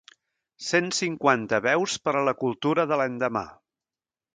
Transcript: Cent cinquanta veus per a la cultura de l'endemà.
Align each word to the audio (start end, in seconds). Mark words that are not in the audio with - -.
Cent 0.67 0.87
cinquanta 1.01 1.61
veus 1.67 2.01
per 2.09 2.17
a 2.17 2.27
la 2.31 2.37
cultura 2.43 2.91
de 2.95 3.03
l'endemà. 3.05 3.49